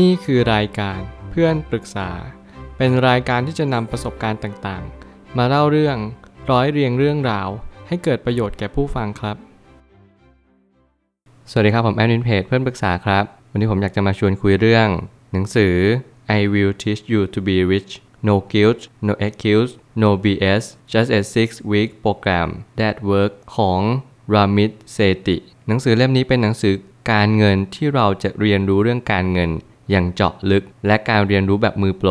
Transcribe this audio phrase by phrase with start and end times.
[0.00, 2.10] นี่คือรายการเพื่อนปรึกษา
[2.76, 5.96] เป็นรายการที่จะนำประสบการณ์ต่างๆ มาเล่าเรื่อง
[6.50, 7.48] ร้อยเรียงเรื่องราว
[7.88, 9.36] ให้เกิดประโยชน์แก่ผู้ฟังครับ
[11.50, 14.88] สวัสดีครับผมแอดมินเพจเพื่อนปรึกษาครับ วันนี้ผมอยากจะมาชวนคุยเรื่อง
[15.32, 15.74] หนังสือ
[16.38, 17.92] I will teach you to be rich
[18.28, 19.72] no guilt no excuse
[20.02, 20.62] no BS
[20.92, 22.48] just a six week program
[22.80, 23.80] that work ของ
[24.34, 25.36] Ramit Sethi
[25.68, 26.74] หนังสือเล่มนี้เป็นหนังสือ
[27.12, 29.50] การเงินที่เราจะเรียนรู้เรื่องการเงิน
[29.92, 32.10] อย่างเจาะลึก และการเรียนรู้แบบมือโปร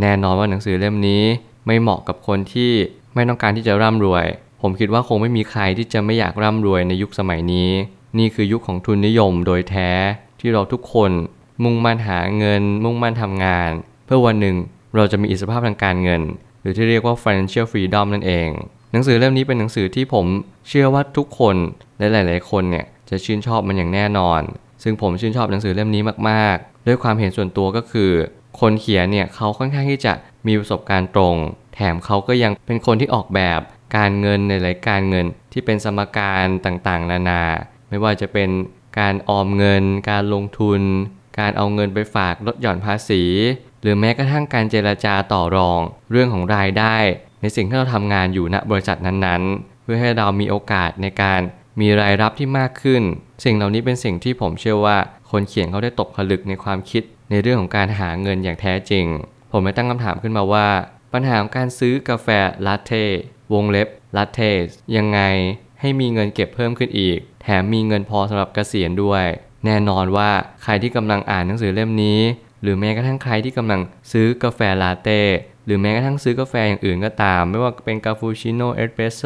[0.00, 1.22] แน่นอนว่าหนังสือเล่มนี้
[1.66, 2.72] ไม่เหมาะกับคนที่
[3.14, 4.26] ไม่ต้องการที่จะร่ำรวย
[4.62, 7.70] ผมคิดว่าคงไม่มีใครที่จะไม่อยากร่ำรวยในยุคสมัยนี้
[8.18, 9.90] นี่คือยุคของทุนนิยมโดยแท้
[10.40, 11.10] ที่เราทุกคน
[11.64, 13.70] มุ่งมั่นหาเงิน มุ่งมั่นทำงาน
[14.06, 14.56] เพื่อวันหนึ่ง
[14.96, 16.22] เราจะมีอิสรภาพทางการเงิน
[16.60, 18.48] หรือที่เรียกว่า financial freedom นั่นเอง
[18.92, 20.26] หนังสือเล่มนี้เป็นหนังสือที่ผม
[20.68, 21.56] เชื่อว่าทุกคน
[21.98, 24.40] และหลาย ๆ คนเนี่ยจะชื่นชอบมันอย่างแน่นอน
[24.82, 28.10] ซึ่งผมชื่นชอบหนังสือเล่มนี้มาก ๆ ด้วยความเห็นส่วนตัวก็คือ
[28.60, 30.12] คนเขียนเนี่ยเขาค่อนข้างที่จะ
[30.46, 31.36] มีประสบการณ์ตรง
[31.74, 33.60] แถมเขาก็ยังเป็นคนที่ออกแบบ
[33.96, 37.42] การเงินในหลายการเงินที่เป็นสมการต่างๆ นานา
[37.88, 38.50] ไม่ว่าจะเป็น
[38.98, 40.80] การออมเงิน การลงทุน
[41.38, 43.22] การเอาเงินไปฝากลดหย่อนภาษี
[43.82, 45.80] หรือแม้กระทั่งการเจราจาต่อรอง
[46.10, 46.96] เรื่องของรายได้
[47.40, 51.40] ในสิ่งที่เราทำงานอยู่ณบริษัทนั้นๆ เพื่อให้เรามีโอกาสในการ
[51.80, 53.02] มีรายรับที่มากขึ้น
[53.44, 54.96] สิ่งเหล่านี้เป็นสิ่งที่ผมเชื่อว่า
[55.30, 59.06] คนเขียนเขาได้ตกผลึกในความคิด ในเรื่องของการหาเงินอย่างแท้จริง
[59.50, 60.68] ผมไม่ตั้งคำถามขึ้นมาว่า
[61.12, 62.28] ปัญหาของการซื้อกาแฟ
[62.66, 63.04] ลาเต้
[63.52, 64.50] วงเล็บลาเต้
[64.96, 65.20] ยังไง
[65.80, 69.24] ให้มีเงินเก็บเพิ่มขึ้นอีก แถมมีเงินพอสำหรับเกษียณด้วย
[69.64, 70.30] แน่นอนว่า
[70.62, 72.20] ใครที่กำลังอ่านหนังสือเล่มนี้
[72.62, 73.80] หรือแม้กระทั่งใครที่กำลัง
[74.12, 75.20] ซื้อกาแฟลาเต้
[75.66, 79.22] หรือแม้กระทั่งซื้อกาแฟอย่างอื่นก็ตาม ไม่ว่าเป็นคาปูชิโน่เอสเปรสโซ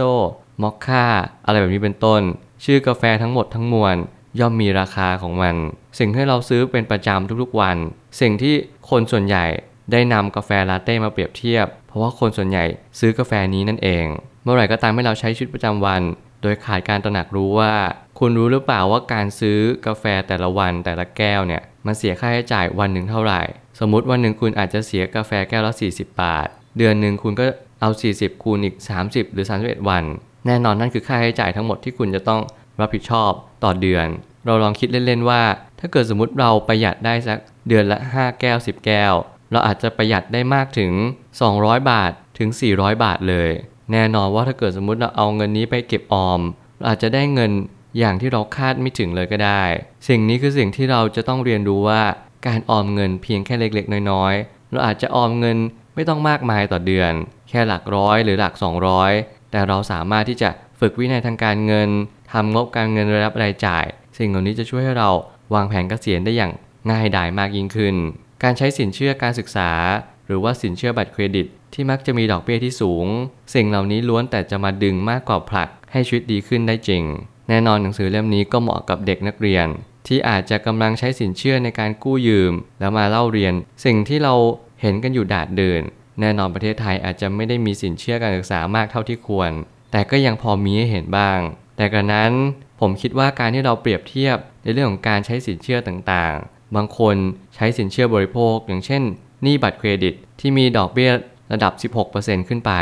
[0.62, 1.04] มอคค่า
[1.46, 2.22] อะไรแบบนี้เป็นต้น
[2.64, 3.96] ชื่อกาแฟทั้งหมดทั้งมวล
[4.40, 5.56] ย่อมมีราคาของมัน
[5.98, 7.76] สิ่งที่เราซื้อเป็นประจำทุกๆวัน
[8.20, 8.54] สิ่งที่
[8.90, 9.44] คนส่วนใหญ่
[9.92, 12.64] ได้นำกาแฟลาเต้มาเปรียบเทียบ เพราะว่าคนส่วนใหญ่
[12.98, 14.06] ซื้อกาแฟนี้นั่นเอง
[14.42, 16.02] เมื่อไหร่ก็ตามให้เราใช้ชีวิตประจำวัน
[16.42, 17.74] โดยขาดการตระหนักรู้ว่า
[18.18, 23.40] คุณรู้หรือเปล่าว่าการซื้อกาแฟแต่ละวันแต่ละแก้วเนี่ยมันเสียค่าใช้จ่ายวันหนึ่งเท่าไหร่
[23.80, 26.48] สมมติวันหนึ่งคุณอาจจะเสียกาแฟแก้วละ40 บาท
[26.78, 27.44] เดือนหนึ่งคุณก็
[27.80, 30.04] เอา 40 คูณอีก 30 หรือ 31 วัน
[30.46, 32.40] แน่นอนนั่นคือค่าใช้จ่ายทั้งหมดที่คุณจะต้อง
[32.80, 33.30] รับผิดชอบ
[33.64, 34.06] ต่อเดือน
[34.46, 35.42] เราลองคิดเล่นๆว่า
[35.80, 39.12] ถ้าเกิดสมมติเราประหยัดได้สักเดือนละ 5 แก้ว 10 แก้ว
[39.52, 40.92] เราอาจจะประหยัดได้มากถึง
[41.40, 43.50] 200 บาทถึง 400 บาทเลย
[43.92, 46.40] แน่นอนว่าถ้าเกิดสมมติเราเอาเงินนี้ไปเก็บออม
[46.78, 47.52] เราอาจจะได้เงิน
[47.98, 49.62] อย่างที่เราคาดไม่ถึงเลยก็ได้
[50.08, 52.02] สิ่งนี้คือสิ่งที่เราจะต้องเรียนรู้ว่า
[52.46, 55.58] การออมเงินเพียงแค่เล็กๆ น้อยๆ เราอาจจะออมเงิน
[55.94, 57.12] ไม่ต้องมากมายต่อเดือน
[57.48, 58.54] แค่หลักร้อยหรือหลัก
[59.00, 60.50] 200 แต่เราสามารถที่จะ
[60.80, 61.88] ฝึกวินัยทางการเงิน
[62.32, 63.84] ทำงบการเงินรายรับรายจ่าย
[64.18, 65.10] สิ่งเหล่านี้จะช่วยให้เรา
[65.54, 66.52] วางแผนเกษียณได้อย่าง
[66.90, 67.94] ง่ายดายมากยิ่งขึ้น
[68.42, 69.70] การใช้สินเชื่อการศึกษา
[70.26, 73.06] หรือว่าสินเชื่อบัตรเครดิต ที่มักจะมีดอกเบี้ยที่สูง
[73.54, 77.02] สิ่งเหล่านี้ล้วนแต่จะมาดึงมากกว่าผลักให้ชีวิตดีขึ้นได้จริง
[77.48, 79.66] แน่นอนหนังสือเล่มนี้ก็เหมาะกับเด็กนักเรียน
[80.06, 84.34] ที่อาจจะกำลังใช้สินเชื่อในการกู้ยืม แล้วมาเล่าเรียน สิ่งที่เรา
[84.80, 85.82] เห็นกันอยู่ดาดเดิน
[86.20, 89.50] แน่นอนประเทศไทยอาจจะไม่ได้มีสินเชื่อการศึกษามากเท่าที่ควร
[89.92, 91.38] แต่ก็ยังพอมีให้เห็นบ้าง
[91.76, 92.32] แต่กระนั้น
[92.80, 97.16] ผมคิดว่าการที่เราเปรียบเทียบในเรื่องของการใช้สินเชื่อต่างๆ บางคน
[97.54, 99.02] ใช้สินเชื่อบริโภค อย่างเช่น
[99.42, 101.10] หนี้บัตรเครดิตที่มีดอกเบี้ย
[101.52, 101.72] ระดับ
[102.10, 102.72] 16%ขึ้นไป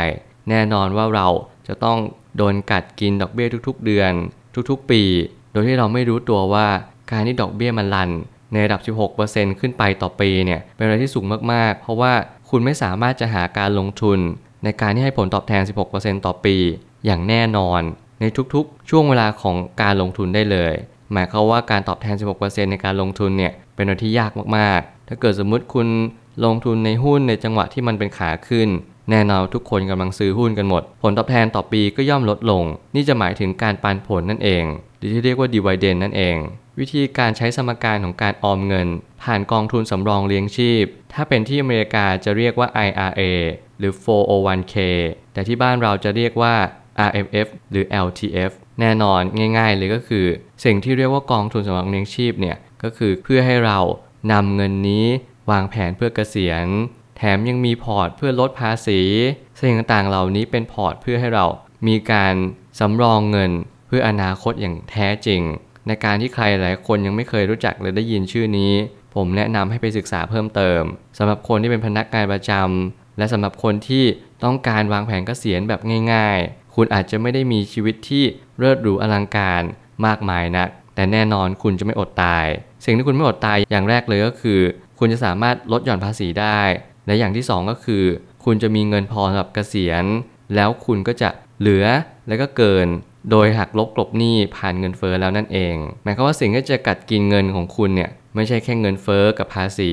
[0.49, 1.27] แน่นอนว่าเรา
[1.67, 1.97] จะต้อง
[2.37, 4.11] โดนกัดกินดอกเบี้ยทุกๆ เดือน
[4.69, 5.01] ทุกๆ ปี
[5.51, 6.67] โดยที่เราไม่รู้ตัวว่า
[7.11, 8.09] การที่ดอกเบี้ยมันลัน
[8.51, 8.81] ในระดับ
[9.19, 12.13] 16%ขึ้นไปต่อปีเนี่ยเป็นอะไรที่สูงมากๆ เพราะว่า
[12.49, 14.19] คุณไม่สามารถจะหาการลงทุน
[14.63, 15.61] ในการที่ให้ผลตอบแทน
[15.93, 16.55] 16%ต่อปี
[17.05, 17.81] อย่างแน่นอน
[18.19, 20.73] ในทุกๆ ช่วงเวลาของการลงทุนได้เลย
[21.13, 25.87] หมายความว่าการตอบแทน 16%ในการลงทุนเนี่ยเป็นอะไรที่ยากมากๆ ถ้าเกิดสมมุติคุณ
[26.45, 28.69] ลงทุนในหุ้นในจังหวะที่มันเป็นขาขึ้น
[29.11, 32.63] แน่นอนทุกคนกำลังซื้อหุ้นกันหมด ผลตอบแทนต่อปีก็ย่อมลดลง
[32.95, 34.63] นี่จะหมายถึงการปันผลนั่นเอง
[35.05, 36.35] หรือที่เรียกว่า dividend นั่นเอง
[36.79, 38.87] วิธีการใช้สมการของการออมเงิน
[39.23, 43.21] ผ่านกองทุนสำรองเลี้ยงชีพ ถ้าเป็นที่อเมริกาจะเรียกว่า IRA
[43.79, 44.75] หรือ 401k
[45.33, 46.55] แต่ที่บ้านเราจะเรียกว่า
[47.07, 49.21] RMF หรือ LTF แน่นอน
[49.57, 50.25] ง่าย ๆ เลยก็คือ
[50.65, 53.79] สิ่งที่เรียกว่ากองทุนสำรองเลี้ยงชีพเนี่ยก็คือเพื่อให้เรา
[54.31, 55.05] นำเงินนี้
[55.51, 56.67] วางแผนเพื่อเกษียณ
[57.17, 59.01] แถมยังมีพอร์ตเพื่อลดภาษี
[59.59, 61.45] สิ่งต่างๆเหล่านี้เป็นพอร์ตเพื่อให้เรา
[61.87, 62.35] มีการ
[62.79, 63.51] สำรองเงิน
[63.97, 65.41] เพื่ออนาคตอย่างแท้จริง
[65.87, 68.73] ในการที่ใครหลายคนยังไม่เคยรู้จักเลยได้ยินชื่อนี้
[69.15, 70.81] ผมแนะนำให้ไปศึกษาเพิ่มเติม
[71.17, 74.03] สำหรับคนที่เป็นพนักงานประจำและสำหรับคนที่
[74.43, 75.81] ต้องการวางแผนเกษียณแบบ
[76.13, 78.23] ง่าย ๆ คุณอาจจะไม่ได้มีชีวิตที่
[78.57, 79.63] เลิศหรูอลังการ
[80.05, 82.45] มากมายนัก แต่แน่นอนคุณจะไม่อดตาย
[82.85, 84.59] สิ่งที่คุณไม่อดตายอย่างแรกเลยก็คือ
[84.99, 86.59] คุณจะสามารถลดหย่อนภาษีได้
[87.05, 88.03] และอย่างที่สองก็คือ
[88.45, 90.05] คุณจะมีเงินพอสำหรับเกษียณ
[90.55, 91.85] แล้วคุณก็จะเหลือ
[92.27, 92.87] แล้วก็เกิน
[93.31, 99.91] โดยหักลบกลบหนี้ผ่านเงินเฟ้อแล้วนั่นเอง หมายความว่าสิ่งที่จะกัดกินเงินของคุณเนี่ยไม่ใช่แค่เงินเฟ้อกับภาษี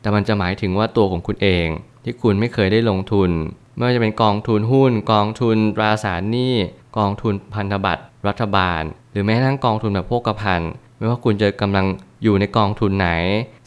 [0.00, 1.66] แต่มันจะหมายถึงว่าตัวของคุณเอง
[2.04, 3.30] ที่คุณไม่เคยได้ลงทุน
[3.76, 6.54] ไม่ว่าจะเป็นกองทุนหุ้น กองทุนตราสารหนี้
[6.98, 8.82] กองทุนพันธบัตรรัฐบาล
[9.12, 11.86] หรือแม้กระทั่งกองทุนแบบโภคภัณฑ์ไม่ว่าคุณจะกำลัง
[12.22, 13.08] อยู่ในกองทุนไหน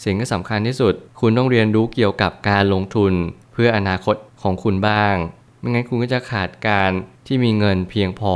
[0.03, 3.13] สิ่งที่สำคัญที่สุด คุณต้องเรียนรู้เกี่ยวกับการลงทุน
[3.53, 5.15] เพื่ออนาคตของคุณบ้าง
[5.59, 6.91] ไม่งั้นคุณก็จะขาดการ
[7.27, 8.35] ที่มีเงินเพียงพอ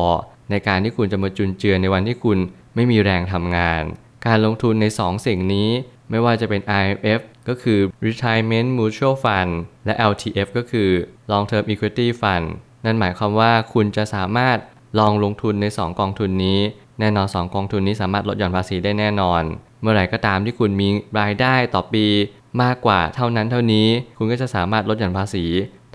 [0.50, 2.38] ในการที่คุณจะมาจุนเจือในวันที่คุณ
[2.76, 3.84] ไม่มีแรงทำงาน
[4.26, 5.70] การลงทุนใน2สิ่งนี้
[6.10, 9.52] ไม่ว่าจะเป็น IMF ก็คือ Retirement Mutual Fund
[9.86, 10.90] และ LTF ก็คือ
[11.32, 12.46] Long Term Equity Fund
[12.86, 14.58] นั่นหมายความว่าคุณจะสามารถ
[15.00, 16.60] ลองลงทุนใน 2 กองทุนนี้
[17.00, 19.44] แน่นอน 2 กองทุนนี้สามารถลดหย่อนภาษีได้แน่นอน
[19.82, 20.88] เมื่อไหร่ก็ตามที่คุณมี
[21.20, 22.06] รายได้ต่อปี
[22.62, 23.88] มากกว่าเท่านั้นเท่านี้
[24.18, 25.46] คุณก็จะสามารถลดหย่อนภาษี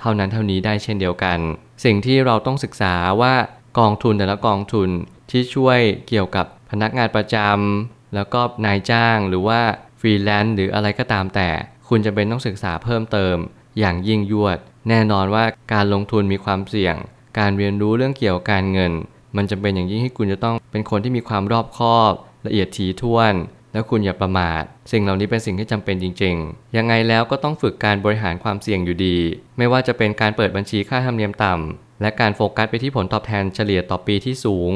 [0.01, 1.39] เท่านั้นเท่านี้ได้เช่นเดียวกัน
[1.85, 3.35] สิ่งที่เราต้องศึกษาว่า
[3.79, 4.89] กองทุนแต่ละกองทุน
[5.31, 5.79] ที่ช่วย
[6.09, 9.61] เกี่ยวกับพนักงานประจำแล้วก็นายจ้างหรือว่า
[10.01, 11.49] ฟรีแลนซ์หรืออะไรก็ตามแต่
[11.89, 13.37] คุณจะเป็นต้องศึกษาเพิ่มเติม
[13.79, 14.59] อย่างยิ่งยวด
[14.89, 16.97] แน่นอนว่าการลงทุนมีความเสี่ยง
[17.39, 18.93] การเรียนรู้เรื่องเกี่ยวกับการเงิน
[19.37, 22.13] มันจำเป็นอย่างยิ่งที่คุณจะต้องเป็นคนที่มีความรอบคอบ
[22.47, 23.35] ละเอียดถี่ถ้วน
[23.73, 24.63] แล้วคุณอย่าประมาท
[24.93, 29.17] สิ่งเหล่านี้เป็นสิ่งที่จำเป็นจริง ๆ ยังไงแล้วก็ต้องฝึกการบริหารความเสี่ยงอยู่ดี
[29.59, 34.73] ไม่ว่าจะเป็นการเปิดบัญชีค่าธรรมเนียมต่ำ และการโฟกัสไปที่ผลตอบแทนเฉลี่ยต่อปีที่สูง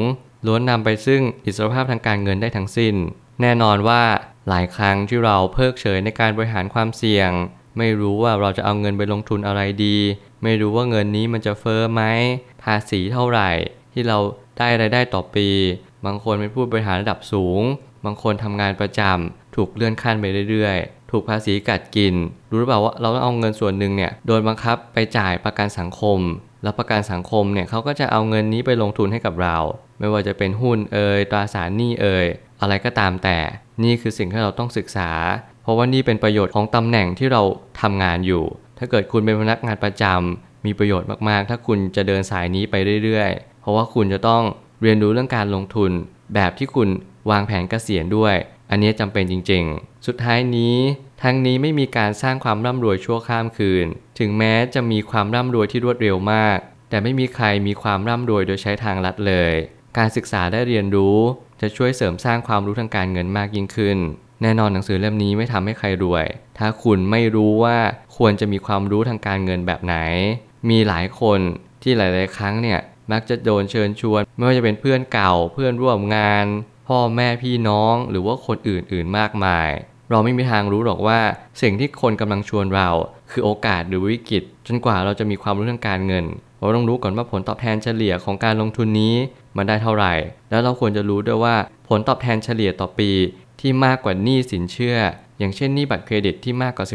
[0.46, 2.94] ล้วนนำไปซึ่งอิสรภาพทางการเงินได้ทั้งสิ้น
[3.40, 4.02] แน่นอนว่า
[4.48, 7.30] หลายครั้งที่เราเพิกเฉยในการบริหารความเสี่ยง
[7.78, 9.96] ไม่รู้ว่าเราจะเอาเงินไปลงทุนอะไรดี
[10.42, 12.02] ไม่รู้ว่าเงินนี้มันจะเฟอ้อไหม
[12.62, 13.50] ภาษีเท่าไหร่
[13.92, 14.18] ที่เรา
[14.58, 15.48] ได้รายได้ต่อปี
[16.06, 17.60] บางคนเป็นผู้บริหารระดับสูง
[18.04, 22.14] บางคนทำงานประจำถูกเลื่อนขั้นไปเรื่อยๆ ถูกภาษีกัดกิน
[22.50, 26.18] รู้หรือเปล่าว่าเราต้องเอาเงินส่วนหนึ่งเนี่ยโดนบังคับไปจ่ายประกันสังคม
[26.64, 29.56] แล้วประกันสังคมเนี่ยเขาก็จะเอาเงินนี้ไปลงทุนให้กับเรา
[29.98, 32.26] ไม่ว่าจะเป็นหุ้นเอ่ยตราสารหนี้เอ่ย
[32.60, 33.38] อะไรก็ตามแต่
[33.84, 35.10] นี่คือสิ่งที่เราต้องศึกษา
[35.62, 37.42] เพราะว่านี่เป็นประโยชน์ของตำแหน่งที่เรา
[37.80, 38.44] ทำงานอยู่
[38.78, 42.74] ถ้าเกิดคุณเป็นพนักงานประจำมีประโยชน์มากๆ ถ้าคุณจะเดินสายนี้ไป
[43.04, 44.42] เรื่อยๆ เพราะว่าคุณจะต้อง
[44.82, 45.90] เรียนรู้เรื่องการลงทุน
[46.34, 46.88] แบบที่คุณ
[47.30, 48.34] วางแผนเกษียณด้วย
[48.70, 50.76] อันนี้จำเป็นจริง ๆ สุดท้ายนี้
[51.26, 53.86] ทั้งนี้ไม่มีการสร้างความร่ำรวยชั่วข้ามคืน
[54.18, 56.58] ถึงแม้จะมีความร่ำรวยที่รวดเร็วมาก
[56.90, 59.52] แต่ไม่มีใครมีความร่ำรวยโดยใช้ทางลัดเลย
[59.98, 61.18] การศึกษาได้เรียนรู้
[61.60, 63.98] จะช่วยเสริมสร้างความรู้ทางการเงินมากยิ่งขึ้น
[64.42, 66.26] แน่นอนหนังสือเล่มนี้ไม่ทำให้ใครรวย
[66.58, 67.78] ถ้าคุณไม่รู้ว่า
[68.16, 69.96] ควรจะมีความรู้ทางการเงินแบบไหน
[70.70, 71.40] มีหลายคน
[71.82, 72.80] ที่หลาย ๆ ครั้งเนี่ย
[73.12, 76.46] มักจะโดนเชิญชวน ไม่ว่าจะเป็นเพื่อนเก่าเพื่อนร่วมงาน
[76.88, 79.70] พ่อแม่พี่น้องหรือว่าคนอื่น ๆ มากมาย
[80.14, 81.20] เราไม่มีทางรู้หรอกว่า
[81.62, 82.88] สิ่งที่คนกำลังชวนเรา
[83.30, 86.24] คือโอกาสหรือวิกฤต จนกว่าเราจะมีความรู้ทางการเงิน
[86.58, 89.14] เราต้องรู้ก่อนว่าผลตอบแทนเฉลี่ยของการลงทุนนี้
[89.56, 90.12] มันได้เท่าไหร่
[90.50, 91.56] แล้วเราควรจะรู้ด้วยว่า
[91.88, 93.10] ผลตอบแทนเฉลี่ยต่อปี
[93.60, 94.96] ที่มากกว่าหนี้สินเชื่อ
[95.38, 96.86] อย่างเช่นหนี้บัตรเครดิตที่มากกว่า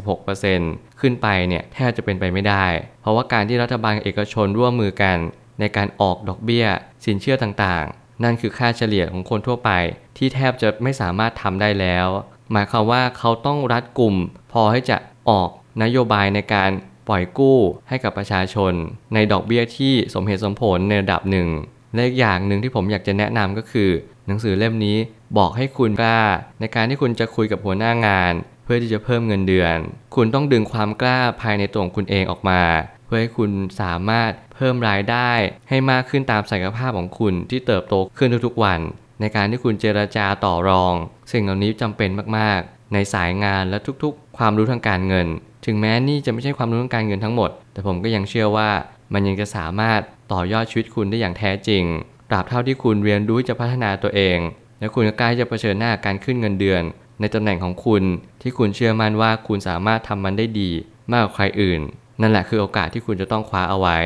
[0.45, 2.65] 16%ขึ้นไปเนี่ยแทบจะเป็นไปไม่ได้
[3.01, 5.17] เพราะว่าการที่รัฐบาลเอกชนร่วมมือกัน
[5.59, 6.65] ในการออกดอกเบี้ย
[7.05, 9.71] สินเชื่อต่างๆ นั่นคือค่าเฉลี่ยของคนทั่วไป
[10.17, 12.07] ที่แทบจะไม่สามารถทำได้แล้ว
[12.51, 14.15] หมายความว่าเขาต้องรัดกลุ่ม
[14.51, 14.97] พอให้จะ
[15.29, 15.49] ออก
[15.83, 16.71] นโยบายในการ
[17.07, 18.73] ปล่อยกู้ให้กับประชาชน
[19.13, 21.47] ในดอกเบี้ยที่สมเหตุสมผลในระดับหนึ่ง
[21.93, 23.89] และอีกอย่างหนึ่งที่ผมอยากจะแนะนำก็คือ
[24.27, 24.97] หนังสือเล่มนี้
[25.37, 26.21] บอกให้คุณกล้า
[26.59, 29.77] ในการที่คุณจะคุยกับหัวหน้างาน เพื่อที่จะเพิ่มเงินเดือน
[30.15, 32.61] คุณต้องดึงความกล้าภายในตัวของคุณเองออกมา
[33.05, 33.51] เพื่อให้คุณ
[33.81, 35.31] สามารถเพิ่มรายได้
[35.69, 38.79] ให้มากขึ้นตามศักยภาพของคุณที่เติบโตขึ้นทุกๆวัน
[39.19, 40.93] ในการที่คุณเจรจาต่อรอง
[41.31, 45.27] สิ่งเหล่านี้จำเป็นมากๆ ในสายงานและทุกๆ ความรู้ทางการเงิน
[45.65, 48.69] ถึงแม้นี่จะไม่ใช่ความรู้ทางการเงินทั้งหมด แต่ผมก็ยังเชื่อว่า
[49.13, 51.83] มันยังจะสามารถต่อยอดชีวิตคุณได้อย่างแท้จริง
[52.29, 54.39] ตราบเท่าที่คุณเรียนรู้จะพัฒนาตัวเอง
[54.79, 56.83] และคุณก็กล้จะเผชิญหน้าการขึ้นเงินเดือน
[57.19, 58.03] ในตำแหน่งของคุณ
[58.41, 60.69] ที่คุณเชื่อมั่นว่าคุณสามารถทำมันได้ดี
[61.11, 61.81] มากกว่าใครอื่น
[62.21, 63.97] นั่นแหละคือโอกาสที่คุณจะต้องคว้าเอาไว้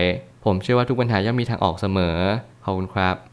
[0.46, 2.18] ผมเชื่อว่าทุกปัญหาย่อมมีทางออกเสมอ
[2.64, 3.33] ขอบคุณครับ